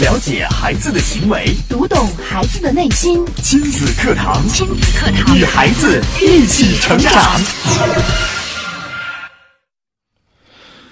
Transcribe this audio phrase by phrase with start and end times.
[0.00, 3.24] 了解孩子的行为，读懂孩子的内心。
[3.36, 7.40] 亲子课堂，亲子课堂，与孩子一起成长。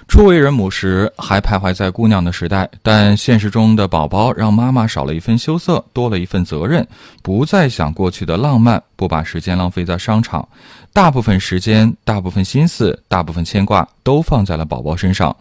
[0.07, 6.87] 初为人母时，还徘徊在姑娘的时代，但现实中的宝宝让妈妈少了一份羞涩，多了一份责任，
[7.21, 10.47] 不再想过去的浪漫，不把时间浪费在商场，
[10.93, 15.35] 大部分时间、大部分心思、大部分牵挂都放在了宝宝身上。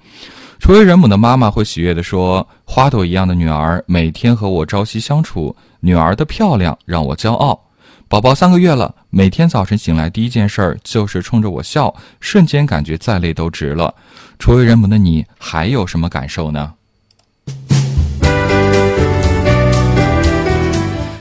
[0.62, 7.60] 初为人母的妈妈会喜悦地说：“花朵一样的女儿每天和我朝夕相处，女儿的漂亮让我骄傲。
[8.06, 13.92] 宝宝三个月了，每天早晨醒来第一件事儿就是冲着我笑，瞬间感觉再累都值了。”
[14.38, 16.74] 初为人母的你还有什么感受呢？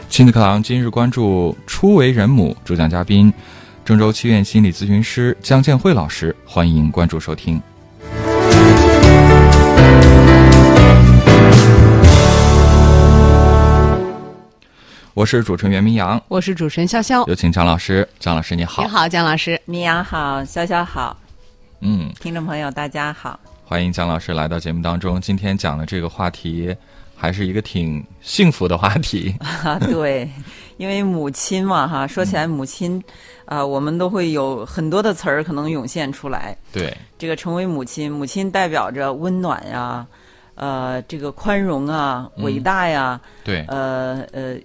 [0.08, 3.34] 亲子课堂今日关注初为人母，主讲嘉宾
[3.84, 7.60] 郑州七院心理咨询师江建慧老师，欢迎关注收听。
[15.22, 18.08] 我是主持人袁明阳，我是主持人潇潇，有请姜老师。
[18.18, 21.16] 姜老师你好，你好，姜老师，明阳好，潇潇好，
[21.82, 25.22] 嗯，听众朋友大家好，欢迎姜老师来到节目当中。
[25.22, 26.76] 今天讲的这个话题，
[27.16, 29.36] 还是一个挺幸福的话题。
[29.64, 30.28] 啊， 对，
[30.78, 33.00] 因为母亲嘛，哈，说起来母亲，
[33.46, 36.58] 啊、我们都会有很多的词儿可能涌现出来。
[36.74, 40.04] 对，这个成为母亲，母亲代表着温暖呀，
[40.56, 42.44] 呃，这个宽容啊，嗯。
[42.44, 44.56] 伟大呀，对，呃呃，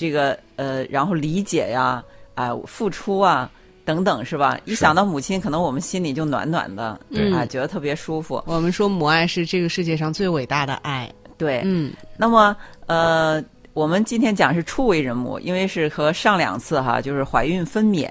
[0.00, 2.02] 这个呃，然后理解呀，
[2.34, 3.50] 啊、付出啊。
[3.82, 4.56] 等等是吧？
[4.66, 8.40] 一想到母亲，可能我们心里就暖暖的，对啊，觉得特别舒服。
[8.46, 11.10] 我们说母爱是这个世界上最伟大的爱。
[11.36, 12.56] 对，嗯，那么
[12.86, 18.08] 呃，我们今天讲是初为人母，因为是和上两次哈，就是怀孕分娩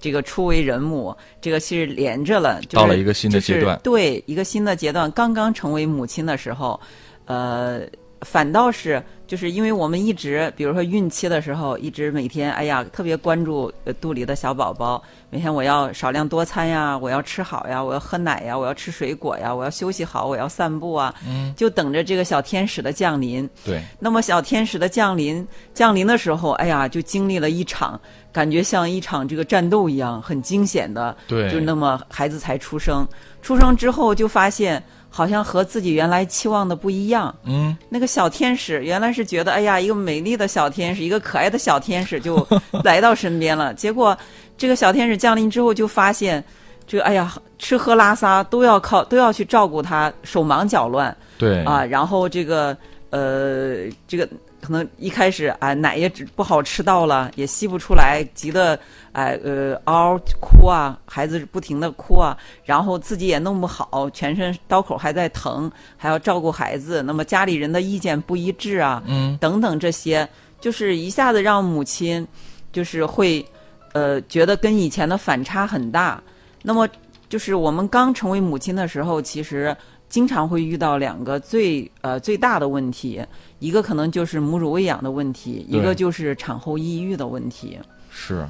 [0.00, 6.80] 这个初为人母，这个是连着了，就是、到了一个新的阶段就是对，一个新的阶段，刚刚成为母亲的时候，
[7.26, 7.82] 呃，
[8.22, 23.48] 反倒是就是因为我们一直，比如说孕期的时候，一直每天哎呀特别关注呃肚里的小宝宝，每天我要少量多餐呀，我要吃好呀，我要喝奶呀，我要吃水果呀，我要休息好，我要散步啊，嗯，就等着这个小天使的降临。
[23.64, 28.00] 对，那么小天使的降临，降临的时候，哎呀，就经历了一场，
[28.32, 31.14] 感觉像一场这个战斗一样，很惊险的。
[31.26, 33.06] 对就那么孩子才出生，
[33.42, 37.34] 出生之后就发现，好像和自己原来期望的不一样。
[37.44, 42.46] 嗯，那个小天使原来是觉得，哎呀，一个美丽的小天使，一个可爱的小天使就
[42.84, 43.72] 来到身边了。
[43.74, 44.16] 结果
[44.56, 46.42] 这个小天使降临之后，就发现，
[46.86, 51.16] 这个哎呀，吃喝拉撒都要靠都要去照顾他，手忙脚乱。
[51.36, 52.76] 对，啊，然后这个
[53.10, 54.28] 呃，这个
[54.60, 58.78] 可能一开始啊、奶也只不好吃到了，也吸不出来，急得
[59.12, 70.28] 哎呃嗷嗷哭啊，孩子不停的哭啊，然后自己也弄不好，全身刀口还在疼，还要照顾孩子，那么家里人的意见不一致啊，嗯，等等这些，
[70.60, 72.26] 就是一下子让母亲
[72.72, 73.44] 就是会
[73.92, 76.22] 呃觉得跟以前的反差很大。
[76.62, 76.88] 那么
[77.28, 79.74] 就是我们刚成为母亲的时候，其实
[80.08, 83.22] 经常会遇到两个最呃最大的问题，
[83.58, 87.78] 一个可能就是母乳喂养的问题，一个就是产后抑郁的问题。
[88.10, 88.46] 是，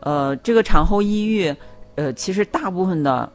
[0.00, 1.54] 呃，这个产后抑郁，
[1.94, 3.30] 呃，其实大部分的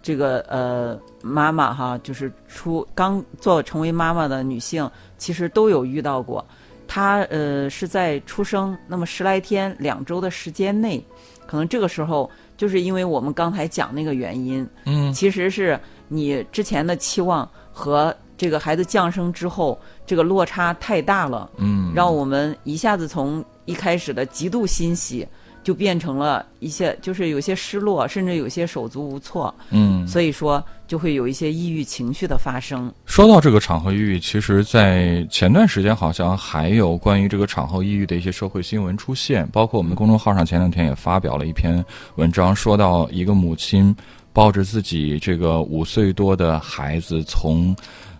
[0.00, 6.44] 这个呃妈妈哈，就是出刚做成为妈妈的女性，其实都有遇到过。
[6.86, 11.04] 她呃是在出生那么十来天、两周的时间内，
[11.46, 25.26] 可能这个时候就是因为我们刚才讲那个原因，嗯，其实是你之前的期望和这个孩子降生之后这个落差太大了，嗯，让我们一下子从一开始的极度欣喜，
[25.62, 32.90] 就变成了一些就是有些失落，甚至有些手足无措，嗯，所以说就会有一些抑郁情绪的发生。
[33.04, 43.94] 说到这个产后抑郁，其实，在前段时间好像还有关于这个产后抑郁的一些社会新闻出现，包括我们的公众号上前两天也发表了一篇文章，说到一个母亲
[44.38, 47.74] 抱着自己这个五岁多的孩子从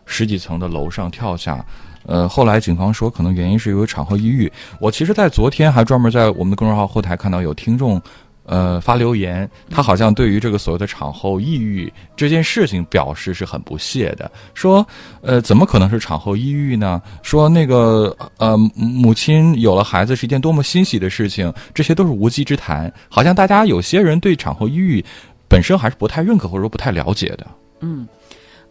[0.05, 1.65] 十几层的楼上跳下。
[2.06, 4.51] 呃，后来警方说，可能原因是由于产后抑郁。
[4.81, 8.03] 我其实，在昨天还专门在我们的公众号后台看到有听众，
[8.47, 14.84] 呃，发留言，他好像对于这个所谓的产后抑郁这件事情表示是很不屑的，说，
[15.21, 17.01] 呃，怎么可能是产后抑郁呢？
[17.22, 22.91] 说那个，呃，母亲有了孩子是一件多么欣喜的事情，这些都是无稽之谈。
[23.10, 25.04] 好像大家有些人对产后抑郁
[25.48, 27.47] 本身还是不太认可或者说不太了解的。
[27.80, 28.06] 嗯，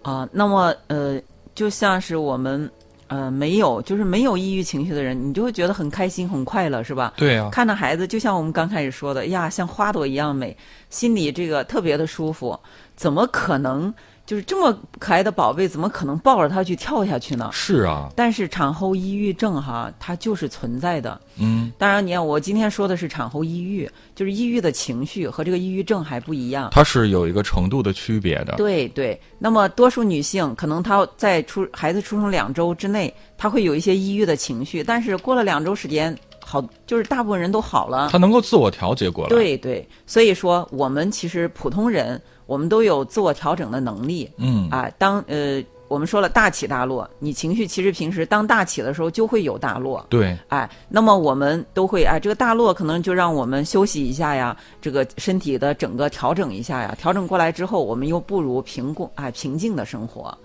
[0.04, 1.20] 啊、那么呃，
[1.56, 2.70] 就像是我们
[3.08, 7.14] 呃没有就是没有抑郁情绪的人，你就会觉得很开心很快乐，是吧？
[7.18, 10.56] 对啊，看到孩子，就像我们刚开始说的，呀，像花朵一样美，
[10.90, 12.58] 心里这个特别的舒服。
[12.96, 13.94] 怎么可能
[14.28, 17.50] 就是这么可爱的宝贝，怎么可能抱着它去跳下去呢？
[17.54, 21.18] 是啊，但是产后抑郁症哈，它就是存在的。
[21.38, 26.68] 嗯，当然，你看我今天说的是产后抑郁，就是抑郁的情绪和这个抑郁症还不一样。
[26.74, 28.56] 它是有一个程度的区别的。
[28.58, 36.14] 对对，那么多数女性可能她在出孩子出生两周之内，她会有一些抑郁的情绪，但是过了两周时间，
[36.50, 38.08] 好，就是大部分人都好了。
[38.10, 39.30] 他能够自我调节过来。
[39.30, 44.32] 对对，所以说我们其实普通人，我们都有自我调整的能力。
[44.38, 50.06] 嗯啊，当呃我们说了大起大落，你情绪其实平时当大起的时候就会有大落。
[50.10, 60.38] 对，哎，那么我们都会哎，这个大落可能就让我们休息一下呀，这个身体的整个调整一下呀，调整过来之后，我们又不如平共哎平静的生活。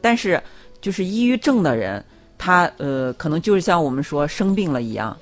[0.00, 0.40] 但是
[0.80, 2.04] 就是抑郁症的人，
[2.36, 5.16] 他呃可能就是像我们说生病了一样，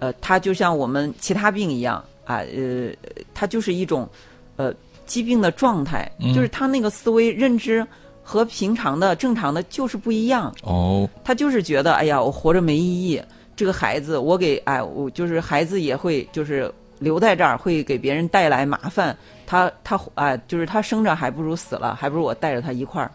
[0.00, 2.90] 呃，他就像我们其他病一样啊，呃，
[3.32, 4.08] 他就是一种
[4.56, 4.74] 呃
[5.06, 7.86] 疾病的状态，嗯就是他那个思维认知
[8.22, 10.52] 和平常的正常的就是不一样。
[10.62, 13.22] 哦，他就是觉得，哎呀，我活着没意义。
[13.56, 19.14] 这个孩子，我给，哎，我就是孩子也会，就是留在这儿会给别人带来麻烦。
[19.46, 23.10] 他他哎，就是他生着还不如死了，还不如我带着他一块儿，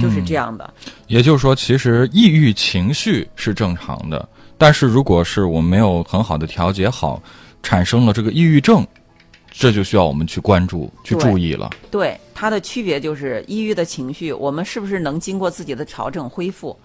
[0.00, 0.72] 就是这样的。
[1.06, 4.28] 也就是说，其实抑郁情绪是正常的，
[4.58, 7.22] 但是如果是我们没有很好的调节好，
[7.62, 8.86] 产生了这个抑郁症，
[9.50, 11.70] 这就需要我们去关注、去注意了。
[11.90, 16.76] 对，它的区别就是抑郁的情绪，我们是不是能经过自己的调整恢复？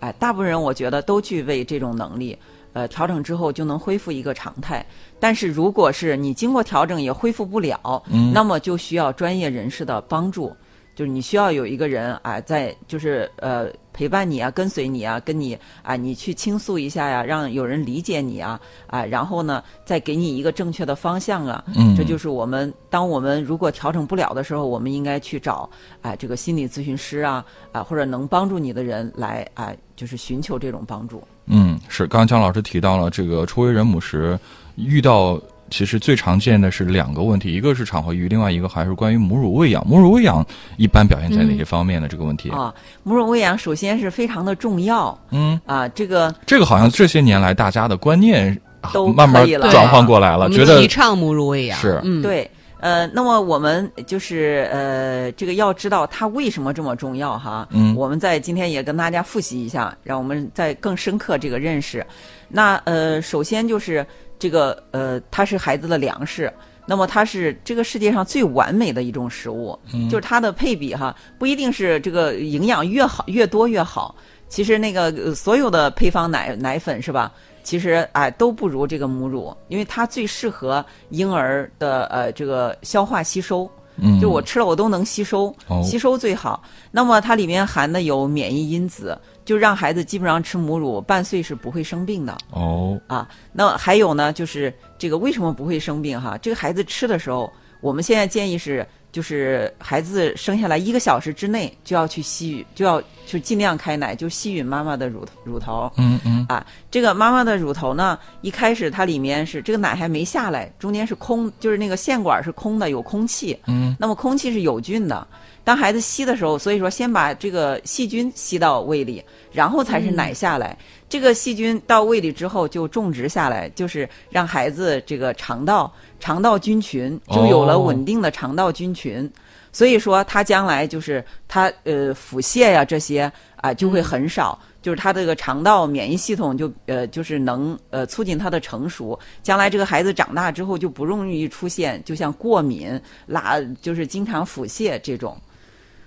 [0.00, 2.38] 哎，大部分人我觉得都具备这种能力，
[2.72, 4.84] 呃，调整之后就能恢复一个常态。
[5.18, 10.54] 但是如果是你经过调整也恢复不了，嗯那么就需要专业人士的帮助。
[11.00, 21.64] 就是你需要有一个人啊，在就是呃陪伴你啊，跟随你啊，跟你啊，你去倾诉一下呀，让有人理解你啊啊，然后呢，再给你一个正确的方向啊。
[21.74, 25.66] 嗯这就是我们当我们如果调整不了的时候，我们应该去找
[26.02, 27.42] 啊、这个心理咨询师啊
[27.72, 31.22] 啊、或者能帮助你的人来啊、就是寻求这种帮助。
[31.46, 32.06] 嗯，是。
[32.06, 34.38] 刚刚姜老师提到了这个初为人母时
[34.76, 39.86] 遇到，其实最常见的是两个问题，一个是产后抑郁，另外一个还是关于母乳喂养。
[39.86, 40.44] 母乳喂养
[40.76, 42.08] 一般表现在哪些方面呢？
[42.08, 42.50] 这个问题？
[42.50, 52.50] 啊，母乳喂养首先是非常的重要嗯，啊，这个这个好像这些年来大家的观念啊都慢慢转换过来了，觉得提倡母乳喂养是嗯，对。
[52.82, 57.68] 呃，那么我们就是呃，这个要知道它为什么这么重要哈。
[57.72, 62.02] 嗯我们在今天也跟大家复习一下，让我们再更深刻这个认识。
[62.48, 64.06] 那呃，首先就是
[64.40, 66.52] 这个呃，它是孩子的粮食。
[66.86, 69.78] 那么它是这个世界上最完美的一种食物，
[70.10, 74.12] 就是它的配比哈，不一定是这个营养越好越多越好。
[74.48, 77.30] 其实那个、呃所有的配方奶奶粉是吧？
[77.62, 83.70] 其实哎、都不如这个母乳，因为它最适合婴儿的呃这个消化吸收。
[84.00, 86.62] 嗯，就我吃了我都能吸收，哦吸收最好。
[86.90, 93.28] 那么它里面含的有免疫因子，就让孩子基本上吃母乳半岁是不会生病的哦，啊。
[93.52, 96.38] 那还有呢，就是这个为什么不会生病哈？
[96.38, 105.90] 这个孩子吃的时候，我们现在建议是，就是孩子生下来一个小时之内就要去吸吮，就要就尽量开奶，就吸吮妈妈的乳乳头。
[105.96, 113.58] 嗯嗯，啊，这个妈妈的乳头呢，一开始它里面是这个奶还没下来，中间是空，就是那个线管是空的，有空气。
[113.66, 115.26] 嗯，那么空气是有菌的。
[115.62, 119.22] 当孩子吸的时候，所以说先把这个细菌吸到胃里，
[119.52, 120.76] 然后才是奶下来。
[121.08, 129.28] 这个细菌到胃里之后就种植下来，就是让孩子这个肠道肠道菌群就有了哦稳定的肠道菌群。
[129.72, 145.36] 所以说，他将来就是他呃腹泻呀这些啊、就会很少，就是他这个肠道免疫系统就呃就是能呃促进他的成熟，将来这个孩子长大之后就不容易出现就像过敏、拉就是经常腹泻这种。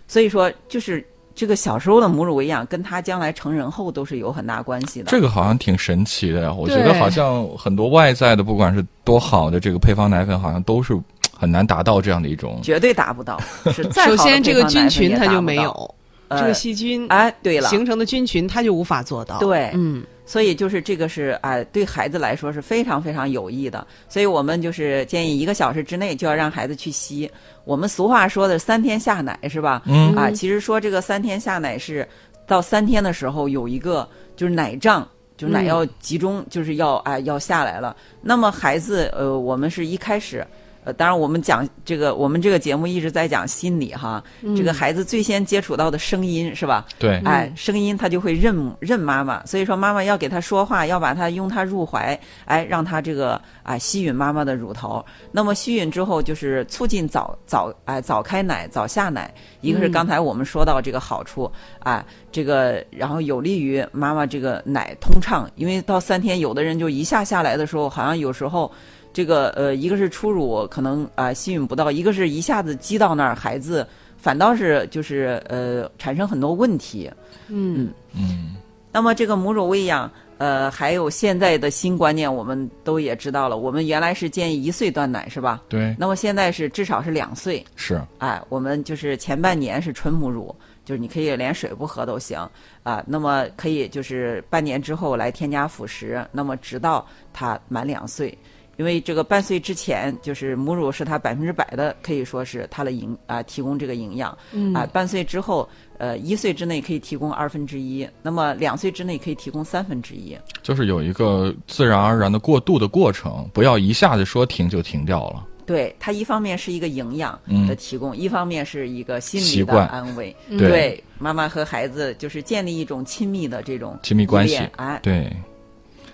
[0.08, 1.05] 所以说，就是
[1.36, 5.12] 这个小时候的母乳喂养跟他将来成人后都是有很大关系的。
[5.12, 6.54] 这个好像挺神奇的呀。
[6.54, 11.00] 我觉得好像很多外在的，不管是多好的这个配方奶粉，好像都是
[11.38, 12.60] 很难达到这样的一种。
[12.63, 13.40] 绝对达不到，
[13.72, 15.42] 是再 首先这个菌群它就。
[15.42, 15.96] 没有，
[16.30, 19.40] 呃这个细菌哎，对了，形成的菌群它就无法做到。
[19.40, 23.86] 对嗯，所以就是这个是哎，对孩子来说是非常非常有益的。
[24.08, 27.30] 所以我们就是建议一个小时之内就要让孩子去吸。
[27.65, 29.82] 我们俗话说的三天下奶是吧？
[29.86, 32.08] 嗯啊，其实说这个三天下奶是
[32.48, 35.08] 到三天的时候有一个就是奶胀。
[35.36, 37.98] 就是奶嗯要集中，就是要哎要下来了。
[38.22, 40.46] 那么孩子，呃，我们是一开始，
[40.84, 44.24] 呃，当然我们讲这个，我们这个节目一直在讲心理哈，
[44.56, 46.86] 这个孩子最先接触到的声音是吧？
[47.00, 55.04] 对，哎，声音他就会认认妈妈，所以说妈妈要给他说话，要把他拥他入怀，哎，让他这个啊吸吮妈妈的乳头。
[55.32, 68.72] 那么吸吮之后，就是促进早早哎早开奶、早下奶，一个是刚才我们说到这个好处，哎，这个然后有利于妈妈这个奶通畅，因为到三天，有的人就一下下来的时候，好像有时候。
[69.13, 77.10] 这个呃，一个是初乳可能啊吸引不到，一个是一下子积到那儿，孩子反倒是就是呃产生很多问题。
[77.48, 78.55] 嗯嗯。
[78.91, 83.58] 那么这个母乳喂养，呃，还有现在的新观念，我们都也知道了。
[83.58, 85.63] 我们原来是建议一岁断奶，是吧？
[85.67, 85.96] 对。
[85.98, 87.65] 那么现在是至少是两岁。
[87.75, 88.00] 是。
[88.20, 90.55] 哎，我们就是前半年是纯母乳，
[90.86, 92.38] 就是你可以连水不喝都行
[92.84, 93.03] 啊。
[93.08, 97.03] 那么可以就是半年之后来添加辅食，那么直到
[97.34, 98.38] 他满两岁。
[98.77, 104.36] 因为这个半岁之前，就是母乳是它百分之百的，可以说是它的营啊提供这个营养。
[104.51, 110.36] 嗯啊，半岁之后，呃，一岁之内可以提供二分之一，那么两岁之内可以提供三分之一。
[110.63, 115.48] 就是有一个自然而然的过渡的过程，不要一下子说停就停掉了。
[115.65, 120.36] 对，它一方面是一个营养的提供，一方面是一个心理的安慰。
[120.50, 124.58] 对，妈妈和孩子就是建立一种亲密的这种亲密关系。
[124.75, 125.32] 哎，对，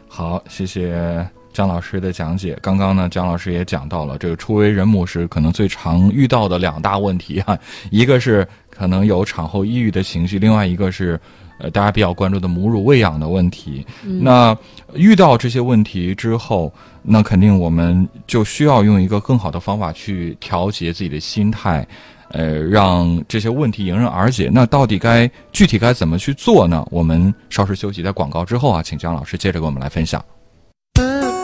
[0.08, 1.28] 好，谢谢。
[1.60, 7.60] 姜老师的讲解，刚刚呢，姜老师也讲到了这个初为人母时可能最常遇到的两大问题哈，
[7.92, 11.20] 一个是可能有产后抑郁的情绪，另外一个是
[11.58, 13.86] 呃大家比较关注的母乳喂养的问题。
[14.22, 14.58] 那
[14.94, 21.86] 遇到这些问题之后，那肯定我们就需要用一个更好的方法去调节自己的心态，
[22.30, 24.50] 呃，让这些问题迎刃而解。
[24.50, 26.88] 那到底该具体该怎么去做呢？
[26.90, 30.24] 我们稍事休息，在广告之后啊，请姜老师接着给我们来分享。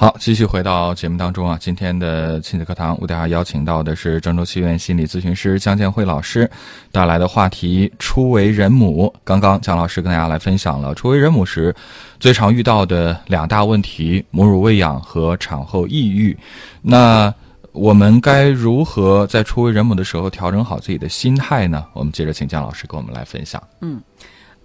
[0.00, 1.58] 好，继续回到节目当中啊。
[1.60, 6.50] 今天的亲子课堂，为大家邀请到的是郑州戏院心理咨询师姜建慧老师
[6.90, 9.14] 带来的话题：初为人母。
[9.24, 11.76] 刚刚姜老师跟大家来分享了初为人母时
[12.18, 16.34] 最常遇到的两大问题：母乳喂养和产后抑郁。
[16.80, 17.30] 那
[17.72, 21.84] 我们该如何在初为人母的时候调整好自己的心态呢？
[21.92, 23.62] 我们接着请姜老师跟我们来分享。
[23.82, 24.00] 嗯，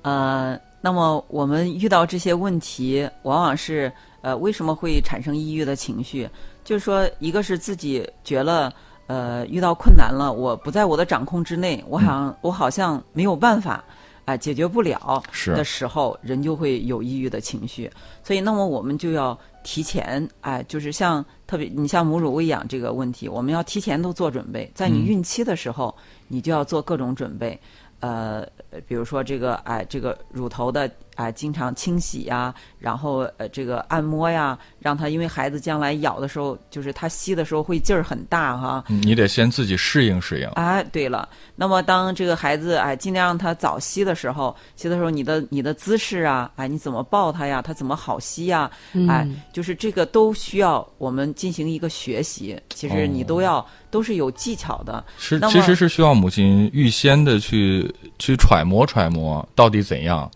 [0.01, 3.91] 呃，那么我们遇到这些问题，往往是。
[4.25, 6.27] 呃，为什么会产生抑郁的情绪？
[6.63, 8.73] 就是说，一个是自己觉得，
[9.05, 13.83] 呃，遇到困难了，我不在我的掌控之内，我好像我好像没有办法，
[14.25, 17.87] 啊，解决不了的时候，人就会有抑郁的情绪。
[18.23, 25.95] 所以，那么我们就要提前，哎，就是像特别你像母乳喂养这个问题，我们要提前都做准备，在你孕期的时候，
[26.27, 27.61] 你就要做各种准备，
[27.99, 28.43] 呃，
[28.87, 30.89] 比如说这个，哎，这个乳头的。
[31.15, 38.83] 啊，经常清洗呀，然后呃，这个按摩呀，让他因为孩子将来咬的时候，就是他吸的时候会劲儿很大哈。
[38.87, 40.47] 你得先自己适应适应。
[40.49, 48.69] 哎，对了，那么当这个孩子哎尽量让他早吸的时候，吸的时候你的你的姿势啊，哎你怎么抱他呀，他怎么好吸呀？
[49.09, 52.59] 哎，就是这个都需要我们进行一个学习。
[52.69, 55.03] 其实你都要都是有技巧的。
[55.17, 60.29] 是，其实是需要母亲预先的去去揣摩揣摩到底怎样。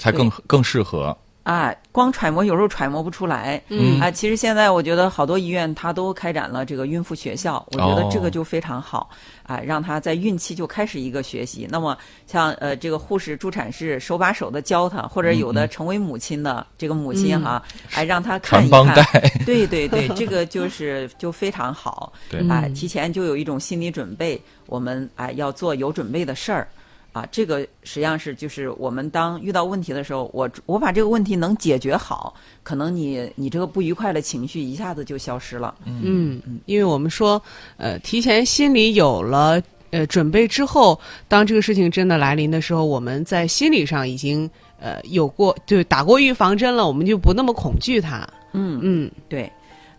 [0.00, 1.16] 才更更适合。
[1.42, 1.74] 啊！
[1.90, 3.98] 光揣摩有时候揣摩不出来，嗯。
[3.98, 9.08] 啊，其实现在我觉得好多医院他都开展了这个孕妇学校，我觉得这个就非常好
[9.44, 11.66] 啊，让他在孕期就开始一个学习。
[11.68, 17.60] 那么像呃这个护士助产士手把手的教他，或者有的成为母亲的这个母亲哈，
[17.94, 18.94] 哎让他看一看，
[19.46, 22.46] 对对对， 这个就是就非常好，对。
[22.48, 26.68] 啊，提前就有一种心理准备，我们啊要做有准备的事儿。
[27.12, 35.74] 啊，这个实际上是就是我们当遇到问题的时候，我我把这个问题能解决好，可能你你这个不愉快的情绪一下子就消失了。
[35.84, 37.42] 嗯嗯，因为我们说，
[37.78, 44.48] 呃，提前心里有了呃准备之后，当这个事情真的来临的时候，我们在心理上已经
[44.78, 48.24] 呃有过就打过预防针了，我们就不那么恐惧它。
[48.52, 49.50] 嗯嗯，对，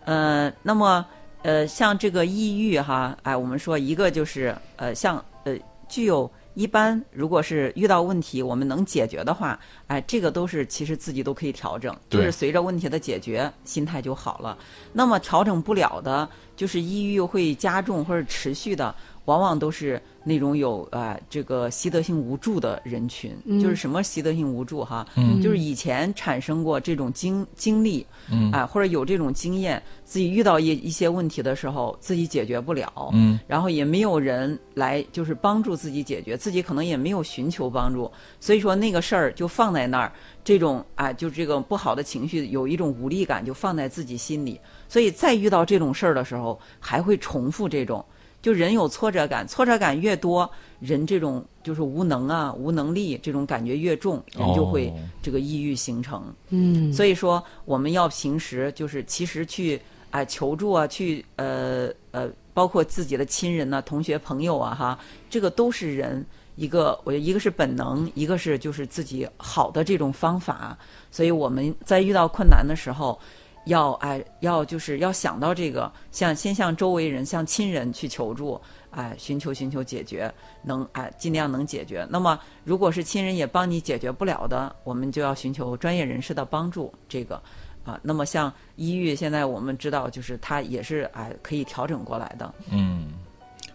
[0.06, 1.04] 呃，那么
[1.42, 5.54] 呃像这个抑郁哈，哎，我们说一个就是呃像呃
[5.90, 6.30] 具有。
[6.54, 14.56] 一般如果是遇到问题，我们能解决的话，哎，这个都是其实自己都可以调整，就是随着问题的解决，心态就好了。
[14.92, 18.94] 那么调整不了的，就是抑郁会加重或者持续的，
[19.24, 23.32] 往往都是那种有啊、这个习得性无助的人群。
[23.60, 25.06] 就是什么习得性无助哈？
[25.16, 38.10] 嗯就是以前产生过这种经经历，嗯啊、或者有这种经验，自己遇到一一些问题的时候，自己解决不了，嗯，然后也没有人来就是帮助自己解决，自己可能也没有寻求帮助，
[38.40, 40.12] 所以说那个事儿就放在那儿，
[40.44, 48.04] 这种啊，就这个不好的情绪有一种无力感，就放在自己心里，所以再遇到这种事儿的时候，还会重复这种。
[48.42, 56.24] 就人有挫折感，挫折感越多，人这种就是无能啊、无能力这种感觉越重，人就会哦这个抑郁形成。
[56.50, 59.80] 嗯，所以说，我们要平时就是其实去
[60.10, 64.98] 哎、求助啊，去呃呃，包括自己的亲人呐、同学、朋友啊，哈，
[65.30, 70.76] 这个都是人一个，我觉得一个是本能，一个是就是自己好的这种方法。
[71.10, 73.18] 所以我们在遇到困难的时候，
[73.64, 82.06] 要哎要就是要想到这个，向先向周围人、向亲人去求助，哎，寻求寻求解决，能哎尽量能解决。
[82.10, 86.92] 那么如果是亲人也帮你解决不了的，我们就要寻求专业人士的帮助。
[87.08, 87.40] 这个
[87.84, 92.52] 啊，那么像抑郁，现在我们知道就是它也是哎可以调整过来的。
[92.70, 93.12] 嗯，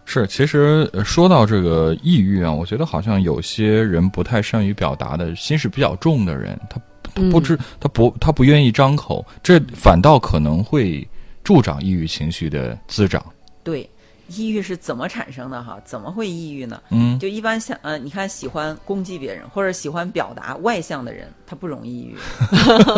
[0.04, 6.80] 是，其实说到这个抑郁啊，我觉得好像有些人不太善于表达的，心事比较重的人，他
[7.18, 11.06] 他不知、他不他不愿意张口，这反倒可能会
[11.42, 13.24] 助长抑郁情绪的滋长。
[13.62, 13.88] 对，
[14.28, 15.78] 抑郁是怎么产生的哈？
[15.84, 16.80] 怎么会抑郁呢？
[16.90, 22.16] 嗯，就一般像呃，你看喜欢攻击别人或者喜欢表达外向的人，他不容易抑郁，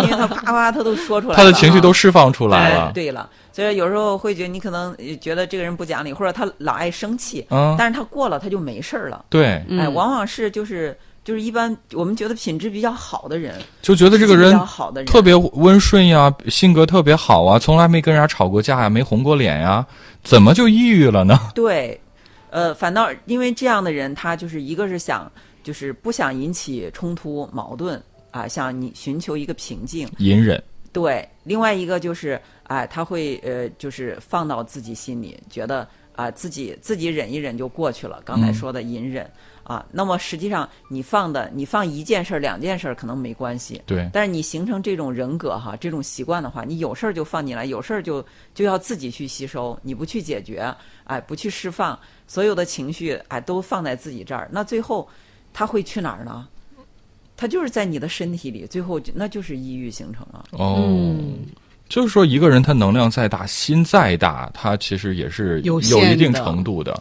[0.04, 2.86] 因为他啪啪他都说出来了，他的情绪都释放出来了。
[2.88, 2.92] 哎。
[2.92, 9.24] 对了，所以有时候会觉得你可能呃觉得这个人不讲理，或者他老爱生气，嗯，但是他过了他就没事儿了。
[9.28, 10.96] 对，哎，嗯往往是就是
[11.30, 19.86] 就是一般我们觉得品质比较好的人，就觉得这个人好的人特别温顺呀，性格特别好啊，从来没跟人家吵过架呀，没红过脸呀，
[20.24, 21.38] 怎么就抑郁了呢？
[21.54, 22.00] 对，
[22.50, 25.30] 呃，反倒因为这样的人，他就是一个是想
[25.62, 30.08] 就是不想引起冲突矛盾啊，想你寻求一个平静。
[30.18, 30.60] 隐忍。
[30.92, 38.20] 对，另外一个就是啊、他会呃，就是放到自己心里，觉得啊、自己自己忍一忍就过去了。
[38.24, 39.30] 刚才嗯说的隐忍、
[39.70, 48.20] 啊，那么实际上你放的，你放一件事儿、两件事儿可能没关系，对，但是你形成这种人格哈，这种习惯的话，你有事儿就放进来，有事儿就
[48.52, 50.74] 就要自己去吸收，你不去解决，
[51.04, 51.96] 哎，不去释放，
[52.26, 55.08] 所有的情绪哎都放在自己这儿，那最后
[55.52, 56.48] 他会去哪儿呢？
[57.36, 60.46] 他就是在你的身体里，最后就那就是抑郁形成了。
[60.50, 61.46] 哦，嗯
[61.88, 67.00] 就是说一个人他能量再大，心再大，他其实也是有有一定程度的。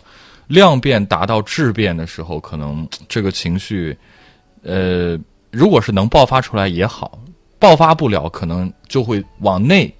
[0.49, 3.95] 量变达到质变的时候，可能 这个情绪，
[4.63, 5.17] 呃，
[5.51, 7.17] 如果是能爆发出来也好，
[7.59, 9.93] 爆发不了，可能就会往内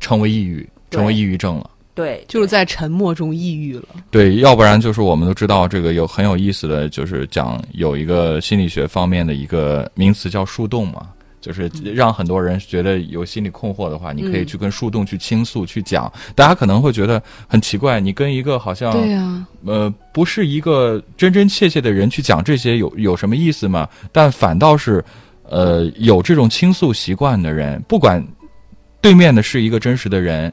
[0.00, 1.70] 成为抑郁，成为抑郁症了。
[1.94, 3.86] 对，就是在沉默中抑郁了。
[4.10, 11.08] 对，要不然就是我们都知道这个有很有意思的，就是讲有一个心理学方面的一个名词叫树洞嘛，
[11.40, 16.12] 就是让很多人觉得有心理困惑的话，你可以去跟树洞去倾诉、去讲。
[16.34, 23.88] 大家可能会觉得很奇怪，你跟一个好像对呀、呃不是一个真真切切的人去讲这些有有什么意思吗？
[24.12, 25.04] 但反倒是
[25.44, 28.24] 呃有这种倾诉习惯的人，不管
[29.00, 30.52] 对面的是一个真实的人。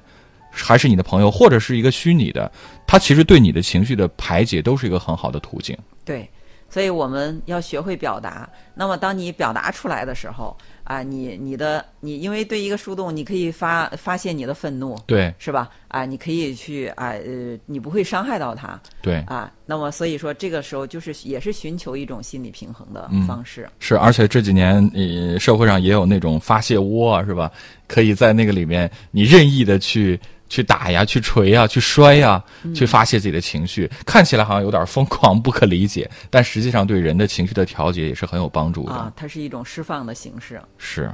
[0.58, 2.50] 还是你的朋友，或者是一个虚拟的，
[2.88, 5.78] 他其实对你的情绪的排解都是一个很好的途径。
[6.06, 6.30] 对，
[6.70, 8.50] 所以我们要学会表达。
[8.74, 15.70] 那么，当你表达出来的时候，啊，你你的你，因为对一个树洞，你可以发发泄你的愤怒，对是吧？
[15.88, 19.52] 啊，你可以去啊呃，你不会伤害到他对，啊。
[19.66, 23.68] 那么，所以说这个时候就是也是寻求一种心理平衡的嗯方式。
[23.80, 27.52] 是，而且这几年呃社会上也有那种发泄窝啊，是吧？
[27.88, 33.90] 可以在那个里面你任意的去去打呀、去捶呀、去摔呀，去发泄自己的情绪。
[34.06, 38.94] 看起来好像有点疯狂、不可理解，但实际上对人的情绪的调节也是很有帮助的。
[38.94, 40.62] 啊，它是一种释放的形式。
[40.78, 41.12] 是，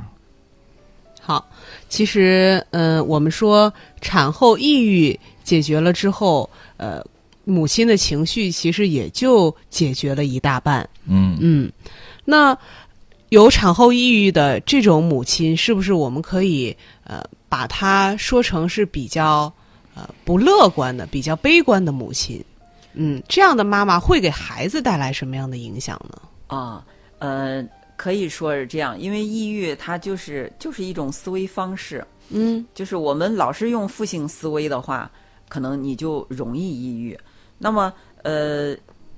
[1.22, 1.48] 好，
[1.88, 7.04] 其实，嗯、我们说产后抑郁解决了之后，呃，
[7.46, 10.88] 母亲的情绪其实也就解决了一大半。
[11.06, 11.72] 嗯嗯，
[12.26, 12.58] 那
[13.30, 19.52] 有产后抑郁的这种母亲，是不是我们可以呃把它说成是比较
[19.94, 22.42] 呃不乐观的、比较悲观的母亲？
[22.94, 26.22] 嗯，这样的妈妈会给孩子带来什么样的影响呢？
[26.48, 26.86] 啊，
[27.20, 27.62] 呃，
[27.98, 35.12] 可以说是这样，因为抑郁它就是就是一种思维方式，嗯就是我们老是用负性思维的话，
[35.50, 37.20] 可能你就容易抑郁。
[37.58, 38.72] 那么，呃，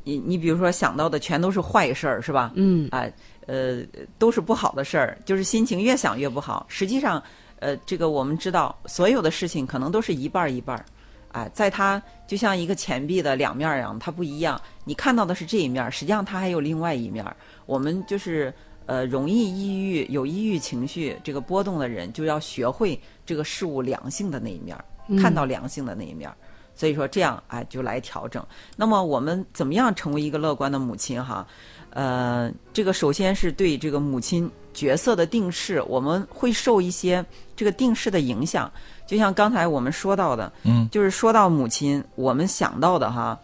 [0.04, 2.52] 你你比如说想到的全都是坏事儿，是吧？
[2.56, 3.06] 嗯啊、
[3.46, 3.82] 呃，
[4.18, 6.66] 都是不好的事儿，就是心情越想越不好。
[6.68, 7.24] 实际上，
[7.60, 10.86] 呃，这个我们知道，所有的事情可能都是一半儿一半儿。
[11.32, 14.60] 哎，在它就像一个钱币的两面儿一样，它不一样。
[14.86, 17.36] 你看到的是这一面儿，实际上它还有另外一面儿。
[17.66, 18.54] 我们就是
[18.86, 24.86] 呃，容易抑郁、有抑郁情绪这个波动的人，就要学会这个事物良性的那一面儿，
[25.20, 26.36] 看到良性的那一面儿。
[26.76, 28.46] 所以说这样哎，就来调整。
[28.76, 31.48] 那么我们怎么样成为一个乐观的母亲哈？
[31.92, 37.24] 呃，这个首先是对这个母亲角色的定势，我们会受一些
[37.56, 38.72] 这个定势的影响。
[39.06, 43.38] 就像刚才我们说到的，嗯，就是说到母亲，我们想到的哈，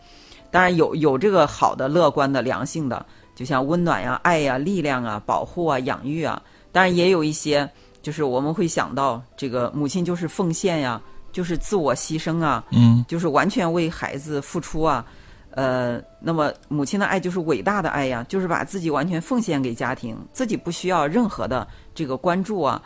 [0.49, 6.41] 当然有有这个好的、乐观的、良性的，就像温暖呀、爱呀、力量啊、保护啊、养育啊。
[6.71, 7.69] 当然也有一些，
[8.01, 15.05] 就是我们会想到这个母亲就是奉献呀，就是自我牺牲啊，嗯就是完全为孩子付出啊。
[15.51, 22.81] 呃，那么母亲的爱就是伟大的爱呀，就是把自己完全奉献给家庭，自己不需要任何的这个关注啊。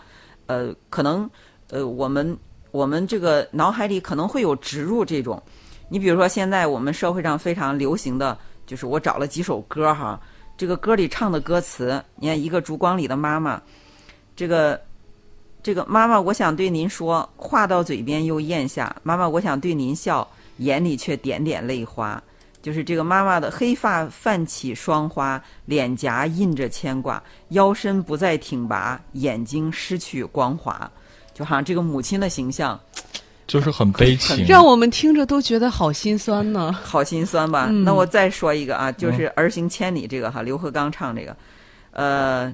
[0.45, 1.29] 呃，可能
[1.69, 2.37] 呃，我们
[2.71, 5.41] 我们这个脑海里可能会有植入这种，
[5.89, 10.19] 你比如说现在我们社会上非常流行的就是我找了几首歌哈，
[10.57, 13.61] 这个歌里唱的歌词，你看一个烛光里的妈妈，
[14.35, 14.79] 这个
[15.61, 22.21] 这个妈妈，我想对您说，话到嘴边又咽下，妈妈，我想对您笑，眼里却点点泪花。
[22.63, 30.89] 就是这个妈妈的黑发泛起霜花，脸颊印着牵挂，腰身不再挺拔，眼睛失去光华，
[31.33, 32.79] 就好像这个母亲的形象
[33.45, 34.45] 就是很悲情。
[34.47, 36.71] 让我们听着都觉得好心酸呢。
[36.81, 37.67] 好心酸吧？
[37.69, 41.35] 嗯那我再说一个啊，就是《儿行千里》这个哈，刘和刚唱这个，
[41.91, 42.53] 呃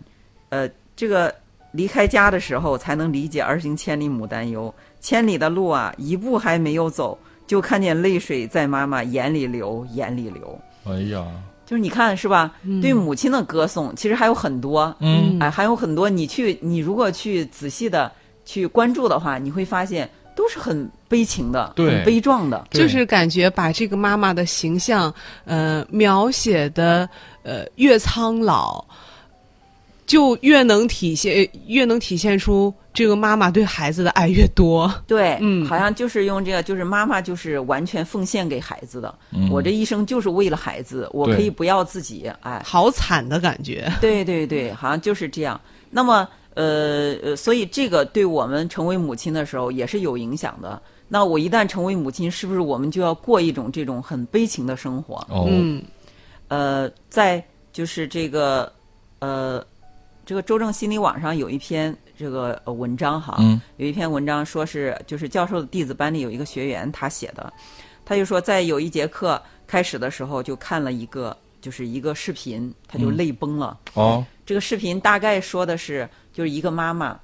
[0.50, 1.34] 呃，这个
[1.72, 7.16] 离开家的时候才能理解“儿行千里母担忧”，千里的路啊，一步还没有走，
[7.50, 10.60] 就看见泪水在妈妈眼里流，眼里流。
[10.84, 11.26] 哎呀，
[11.66, 12.54] 就是你看是吧？
[12.80, 16.08] 对母亲的歌颂，其实还有很多，嗯哎，还有很多。
[16.08, 18.12] 你去，你如果去仔细的
[18.46, 22.68] 去关注的话，你会发现都是很悲情的，很悲壮的。
[22.70, 25.12] 就是感觉把这个妈妈的形象，
[25.46, 27.10] 呃，描写的
[27.42, 28.86] 呃越苍老，
[30.06, 34.94] 就越能体现越能体现出这个妈妈对孩子的爱越多。
[35.08, 39.18] 对，嗯好像就是用这个，就是妈妈就是完全奉献给孩子的。
[39.32, 43.90] 嗯我这一生就是为了孩子，我可以不要自己，哎，好惨的感觉。
[44.02, 45.58] 对对对， 好像就是这样。
[45.90, 50.82] 那么，呃呃，所以这个对我们成为母亲的时候也是有影响的。
[51.08, 55.26] 那我一旦成为母亲，是不是我们就要过一种这种很悲情的生活？
[55.30, 55.82] 哦，嗯
[56.50, 58.70] 呃，在就是这个
[59.20, 59.64] 呃，
[60.26, 63.62] 这个周正心理网上有一篇这个呃文章哈，嗯。
[63.78, 67.54] 有一篇文章说是就是教授的弟子班里有一个学员他写的，
[68.04, 73.16] 他就说在有一节课开始的时候就看了一个就是一个视频，他就嗯。
[73.16, 73.80] 泪崩了。
[73.94, 77.18] 哦，这个视频大概说的是就是一个妈妈，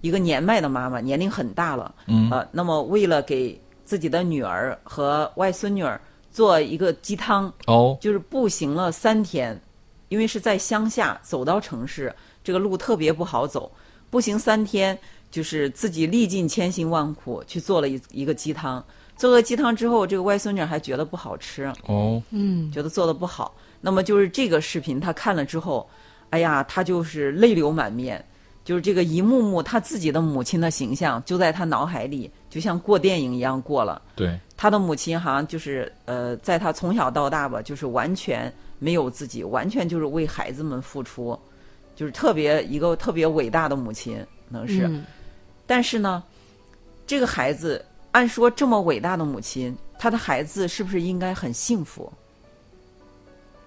[0.00, 2.30] 一个年迈的妈妈，年龄很大了，嗯。
[2.30, 6.00] 呃，那么为了给自己的女儿和外孙女儿
[6.30, 9.60] 做一个鸡汤，哦，就是步行了三天，
[10.08, 13.70] 因为是在乡下走到城市，这个路特别不好走，
[14.10, 14.98] 步行三天，
[15.30, 18.84] 就是自己历尽千辛万苦去做了一一个鸡汤。
[19.16, 23.54] 做了鸡汤之后，这个外孙女还觉得不好吃，哦，嗯，觉得做的不好。
[23.80, 25.88] 那么就是这个视频，她看了之后，
[26.30, 28.24] 哎呀，她就是泪流满面，
[28.64, 34.00] 就是这个一幕幕她自己的母亲的形象就在她脑海里，就像过电影一样过了。
[34.16, 41.38] 对，她的母亲好像就是呃，在她从小到大吧，就是完全没有自己，完全就是为孩子们付出，
[42.00, 44.86] 就是特别一个特别伟大的母亲，能是。
[44.86, 45.04] 嗯
[45.66, 46.22] 但是呢，
[47.06, 52.10] 这个孩子按说这么伟大的母亲，他的孩子是不是应该很幸福？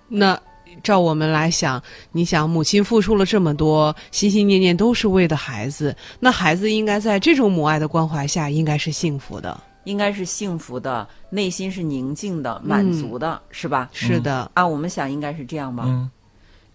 [0.08, 0.38] 那
[0.82, 1.80] 照我们来想，
[2.12, 9.62] 你想母亲付出了这么多，心心念念都是为的孩子，那孩子应该在这种母爱的关怀下，应该是幸福的。
[9.84, 13.90] 应该是幸福的，内心是宁静的、满足的，是吧？
[13.94, 15.84] 是的，啊，我们想应该是这样吧。
[15.86, 16.10] 嗯，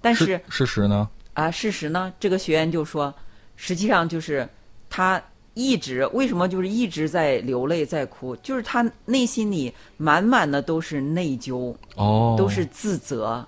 [0.00, 1.08] 但是事实呢？
[1.38, 3.14] 啊，事实呢，这个学员就说，
[3.54, 4.46] 实际上就是
[4.90, 5.22] 他
[5.54, 13.46] 一直为什么就是一直在流泪在哭，就是他内心里满满的都是内疚，哦，都是自责，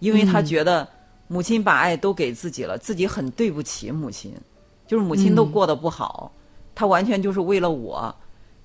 [0.00, 0.44] 因为他嗯。
[0.44, 0.88] 觉得
[1.28, 4.34] 母亲把爱都给自己了，自己很对不起母亲，
[4.88, 5.52] 就是母亲都嗯。
[5.52, 6.32] 过得不好，
[6.74, 8.12] 他完全就是为了我。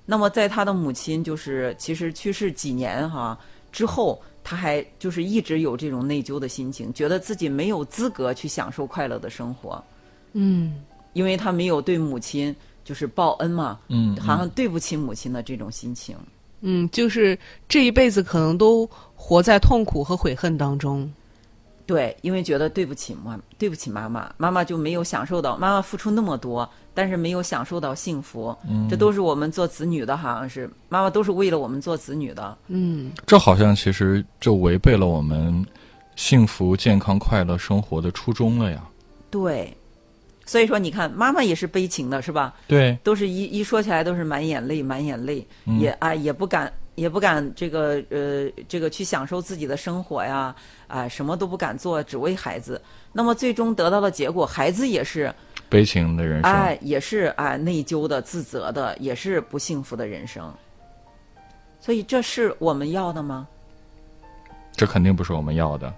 [0.08, 3.38] 那么在他的母亲就是其实去世几年哈
[3.76, 9.84] 之后，他还就是一直有这种内疚的心情，觉得自己没有资格去享受快乐的生活，
[10.32, 16.16] 嗯因为他没有对母亲就是报恩嘛，嗯，好像对不起母亲的这种心情。
[16.62, 21.12] 嗯，就是这一辈子可能都活在痛苦和悔恨当中。
[21.86, 28.56] 对，因为觉得对不起妈，对不起妈妈，妈妈就没有享受到妈妈付出那么多，但是没有享受到幸福。
[28.68, 32.58] 嗯，这都是我们做子女的，好像是妈妈都是为了我们做子女的。
[32.70, 35.64] 嗯，这好像其实就违背了我们
[36.16, 38.84] 幸福、健康、快乐生活的初衷了呀。
[39.30, 39.72] 对，
[40.46, 42.56] 所以说你看，妈妈也是悲情的，是吧？
[42.68, 45.46] 对，都是一一说起来都是满眼泪，满眼泪，
[45.80, 50.56] 也啊也不敢也不敢这个呃这个去享受自己的生活呀，
[50.88, 52.82] 啊什么都不敢做，只为孩子。
[53.14, 55.34] 那么最终得到的结果，孩子也是
[55.70, 56.52] 悲情的人生。
[56.52, 60.54] 哎也是啊内疚的、自责的，也是不幸福的人生。
[61.80, 63.48] 所以这是我们要的吗？
[64.76, 65.94] 这肯定不是我们要的。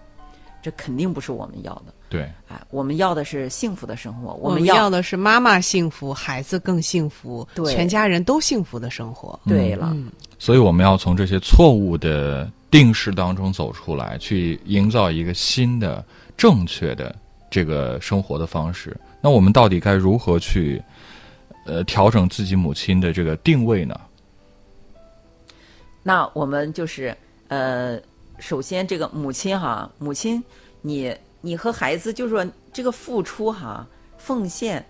[0.61, 1.93] 这肯定不是我们要的。
[2.09, 9.39] 对，哎，我们要的是幸福的生活，我们要要的是妈妈幸福，孩子更幸福，对全家人都幸福的生活。
[9.45, 16.03] 对了，嗯所以我们要从这些错误的定式当中走出来，去营造一个新的、
[16.35, 17.15] 正确的
[17.49, 18.95] 这个生活的方式。
[19.21, 20.81] 那我们到底该如何去
[21.65, 23.99] 呃调整自己母亲的这个定位呢？
[26.03, 27.15] 那我们就是
[27.47, 27.99] 呃，
[28.39, 30.41] 首先这个母亲哈，母亲
[30.81, 33.85] 你你和孩子就是说这个付出哈，
[34.17, 34.85] 奉献，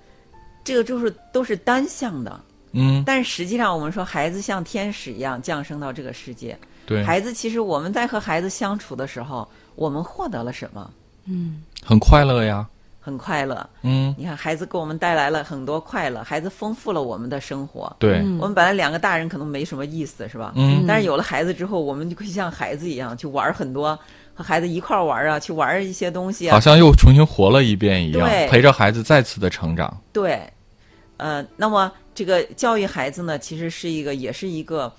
[0.64, 2.40] 这个就是都是单向的。
[2.78, 6.58] 嗯，但是实际上，我们说孩子像天使一样降生到这个世界。
[6.86, 10.90] 对，孩子其实我们在和孩子相处的时候，我们获得了什么？
[11.26, 12.68] 嗯很快乐呀。
[13.00, 13.66] 很快乐。
[13.84, 17.96] 嗯，你看，孩子给我们带来了很多快乐，孩子丰富了我们的生活。
[18.00, 20.52] 对，我们本来两个大人可能没什么意思，是吧？
[20.56, 23.98] 嗯但是有了孩子之后，我们就可以像孩子一样去玩很多，
[24.34, 26.52] 和孩子一块儿玩啊，去玩一些东西啊。
[26.52, 29.98] 好像又重新活了一遍一样，陪着孩子再次的成长。
[30.12, 30.42] 对，
[31.18, 34.92] 呃，那么这个教育孩子呢，其实是一个，也是一个，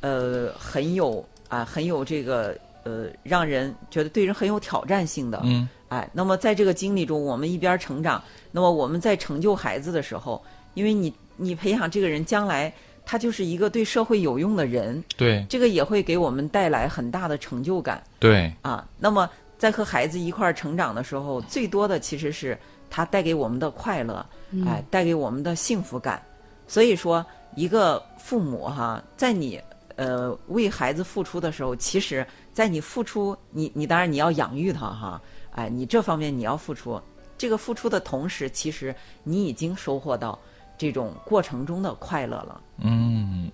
[0.00, 5.40] 呃，很有啊、很有这个呃，让人觉得对人很有挑战性的。
[5.44, 10.42] 嗯，哎，那么在这个经历中，我们一边成长，那么我们在成就孩子的时候，
[10.74, 12.72] 因为你你培养这个人，将来
[13.04, 18.86] 他就是一个对社会有用的人，对这个也会给我们带来很大的成就感对，啊。
[18.98, 22.56] 那么在和孩子一块儿成长的时候，最多的其实是
[22.88, 24.24] 他带给我们的快乐，
[24.66, 26.22] 哎，带给我们的幸福感。
[26.66, 27.24] 所以说，
[27.56, 29.60] 一个父母哈，在你
[29.96, 35.20] 呃为孩子付出的时候，其实，在你付出，你你当然你要养育他哈，
[35.52, 37.00] 哎，你这方面你要付出，
[37.36, 40.38] 这个付出的同时，其实你已经收获到
[40.78, 42.60] 这种过程中的快乐了。
[42.78, 43.50] 嗯，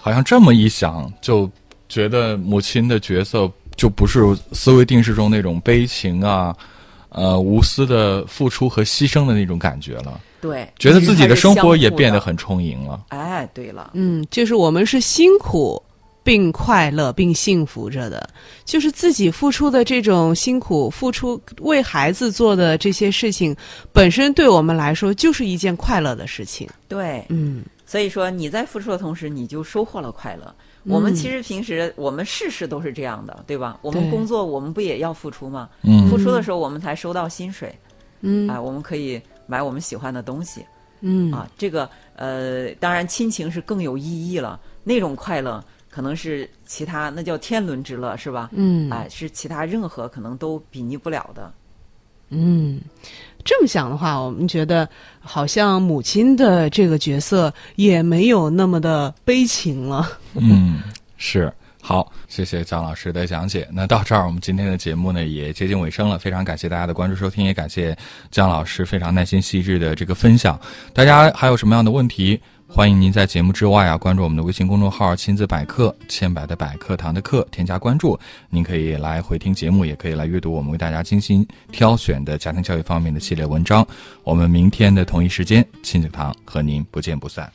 [0.00, 1.50] 好像这么一想，就
[1.88, 6.56] 觉得母亲的角色就不是思维定式中那种悲情啊，
[7.16, 13.06] 呃，无私的付出和牺牲的那种感觉了，对，觉得自己的生活也变得很充盈了。
[13.08, 15.82] 哎，对了，嗯，就是我们是辛苦
[16.22, 18.28] 并快乐并幸福着的，
[18.66, 23.56] 就是自己付出的这种辛苦，付出为孩子做的这些事情，
[23.94, 26.68] 本身对我们来说就是一件快乐的事情。
[26.86, 30.54] 对，嗯，所以说你在付出的同时，你就收获了快乐。
[30.88, 33.78] 我们其实平时我们事事都是这样的，对吧？
[33.82, 35.68] 我们工作我们不也要付出吗？
[35.82, 37.76] 嗯付出的时候我们才收到薪水，
[38.20, 40.64] 嗯啊，我们可以买我们喜欢的东西
[41.00, 41.48] 嗯啊。
[41.58, 48.50] 这个呃，当然亲情是更有意义了，那种快乐可能是其他那叫天伦之乐，是吧？
[48.52, 51.52] 嗯哎，是其他任何可能都比拟不了的。
[52.28, 52.80] 嗯，
[53.46, 54.86] 这么想的话，我们觉得
[55.20, 60.06] 好像母亲的这个角色也没有那么的悲情了。
[60.34, 60.80] 嗯，
[61.16, 61.50] 是。
[61.80, 63.68] 好，谢谢姜老师的讲解。
[63.70, 66.18] 那到这儿，我们今天的节目呢也接近尾声了。
[66.18, 67.96] 非常感谢大家的关注收听，也感谢
[68.28, 70.58] 姜老师非常耐心细致的这个分享。
[70.92, 72.40] 大家还有什么样的问题？
[72.68, 78.18] 欢迎您在节目之外啊，关注我们的微信公众号“亲子百科”，千百的百课堂的课，添加关注。
[78.50, 83.86] 您可以来回听节目，也可以来阅读我们为大家精心挑选的家庭教育方面的系列文章。
[84.24, 87.50] 我们明天的同一时间，亲子堂和您不见不散。